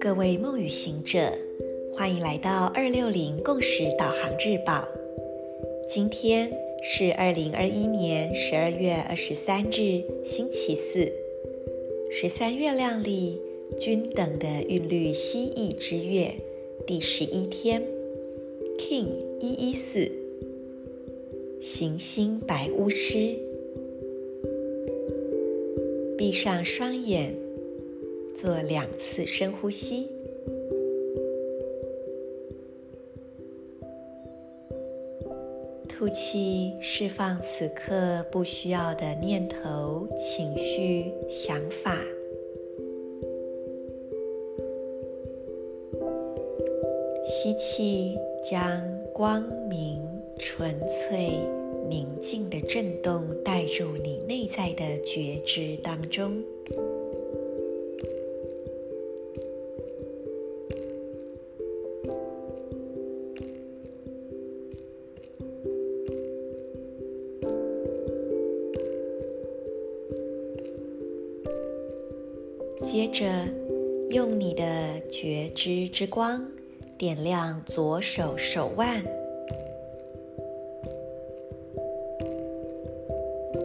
[0.00, 1.18] 各位梦与行者，
[1.92, 4.88] 欢迎来到二六零共识导航日报。
[5.88, 6.50] 今天
[6.82, 11.12] 是二零二一年十二月二十三日，星期四，
[12.10, 13.40] 十三月亮历
[13.78, 16.32] 均等的韵律蜥蜴之月
[16.86, 17.82] 第十一天
[18.78, 19.08] ，King
[19.40, 20.10] 一一四，
[21.60, 23.36] 行星白巫师，
[26.16, 27.34] 闭上双眼。
[28.40, 30.08] 做两次深呼吸，
[35.86, 41.94] 吐气，释放此刻不需要的念头、情绪、想法。
[47.26, 48.16] 吸气，
[48.50, 48.82] 将
[49.12, 50.02] 光明、
[50.40, 51.38] 纯粹、
[51.88, 56.42] 宁静的震动带入你内在的觉知当中。
[72.82, 73.26] 接着，
[74.10, 76.44] 用你的觉知之光
[76.98, 79.04] 点亮左手手腕、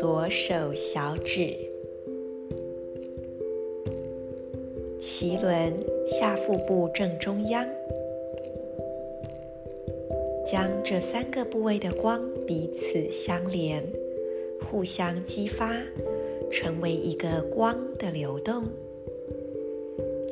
[0.00, 1.54] 左手小指、
[4.98, 5.74] 脐轮
[6.06, 7.68] 下腹部正中央，
[10.50, 13.84] 将这三个部位的光彼此相连，
[14.70, 15.70] 互相激发，
[16.50, 18.64] 成为一个光的流动。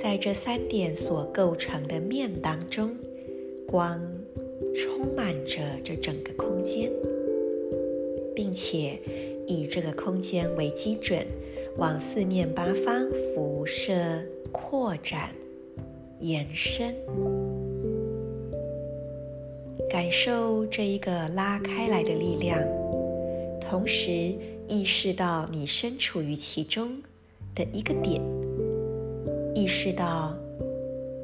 [0.03, 2.97] 在这三点所构成的面当中，
[3.67, 4.01] 光
[4.75, 6.91] 充满着这整个空间，
[8.35, 8.99] 并且
[9.49, 11.27] 以这个空间为基准，
[11.79, 15.31] 往四面八方辐射、扩展、
[16.21, 16.95] 延伸，
[19.89, 22.63] 感受这一个拉开来的力量，
[23.59, 24.35] 同时
[24.69, 27.03] 意识到你身处于其中
[27.55, 28.21] 的一个点。
[29.55, 30.37] 意识到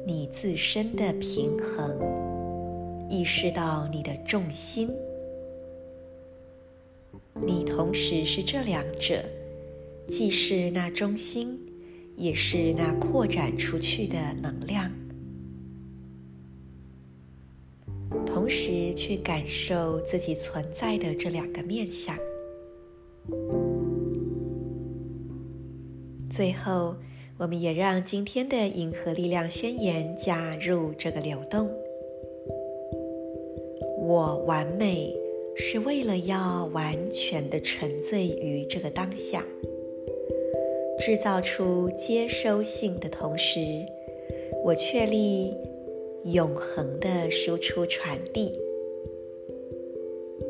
[0.05, 1.95] 你自身的平衡，
[3.09, 4.89] 意识到你的重心，
[7.43, 9.23] 你同时是这两者，
[10.07, 11.59] 既是那中心，
[12.15, 14.91] 也是那扩展出去的能量，
[18.25, 22.17] 同时去感受自己存在的这两个面向，
[26.29, 26.95] 最后。
[27.37, 31.69] 我们也让今天的银河力量宣言加入这个流动。
[33.97, 35.13] 我完美
[35.57, 39.45] 是为了要完全的沉醉于这个当下，
[40.99, 43.59] 制造出接收性的同时，
[44.63, 45.53] 我确立
[46.25, 48.51] 永恒的输出传递。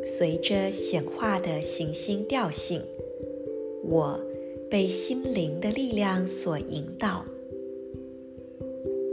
[0.05, 2.81] 随着显化的行星调性，
[3.83, 4.19] 我。
[4.67, 7.23] 被心灵的力量所引导，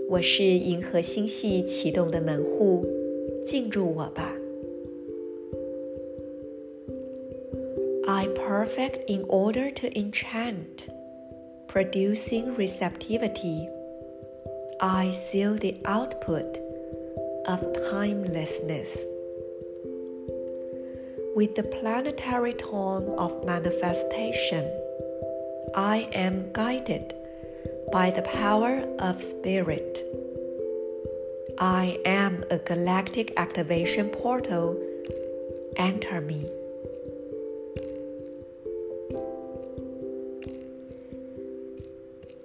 [0.08, 2.84] 我是银河星系启动的门户，
[3.44, 4.31] 进入我吧。
[8.46, 10.88] Perfect in order to enchant,
[11.68, 13.68] producing receptivity.
[14.80, 16.58] I seal the output
[17.46, 17.60] of
[17.90, 18.96] timelessness
[21.34, 24.70] with the planetary tone of manifestation.
[25.74, 27.14] I am guided
[27.92, 30.00] by the power of spirit.
[31.58, 34.76] I am a galactic activation portal.
[35.76, 36.61] Enter me.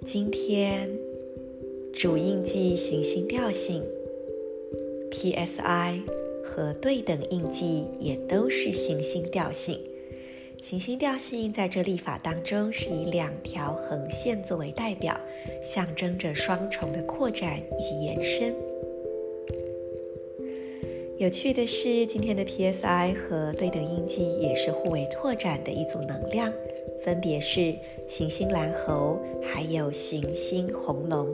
[0.06, 0.88] 今天
[1.92, 3.82] 主印记行星调性
[5.10, 6.00] PSI
[6.44, 9.78] 和对等印记也都是行星调性。
[10.62, 15.18] 行星调性在这立法当中是以两条横线作为代表，
[15.62, 18.54] 象征着双重的扩展以及延伸。
[21.18, 26.52] 有趣的是，今天的 PSI 和对等印记也是互为拓展的一组能量，
[27.04, 27.74] 分别是
[28.08, 31.26] 行星蓝猴还有行星红龙，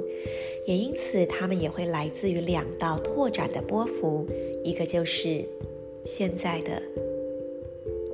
[0.66, 4.26] 也因此它们也会来自于两道拓展的波幅，
[4.64, 5.44] 一个就是
[6.06, 6.82] 现在的。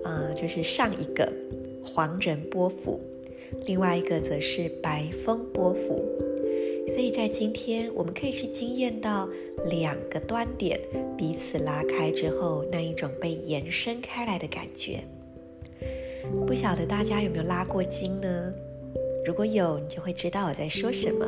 [0.02, 1.32] 呃，就是上一个
[1.84, 2.98] 黄人波幅，
[3.64, 6.04] 另外一个则是白风波幅。
[6.92, 9.28] 所以在今天，我们可以去惊艳到
[9.66, 10.78] 两个端点
[11.16, 14.98] 彼此拉开之后，那一种被延伸开来的感觉。
[16.46, 18.52] 不晓得大家有没有拉过筋呢？
[19.24, 21.26] 如果有，你就会知道我在说什么。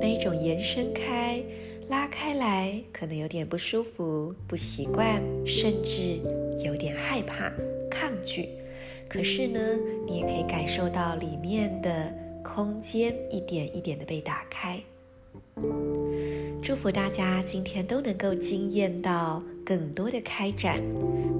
[0.00, 1.42] 那一种延伸开、
[1.88, 6.18] 拉开来，可能有点不舒服、不习惯，甚至
[6.64, 7.52] 有点害怕、
[7.90, 8.48] 抗拒。
[9.06, 9.60] 可是呢，
[10.06, 12.10] 你也可以感受到里面的
[12.42, 14.80] 空间一点一点的被打开。
[16.62, 20.80] 祝福大家今天都能够惊艳到更多的开展。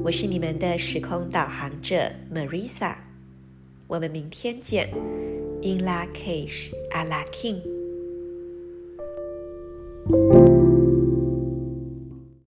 [0.03, 2.95] 我是你们的时空导航者 Marisa，
[3.87, 4.89] 我们明天见。
[5.63, 7.61] In la cage, a la king。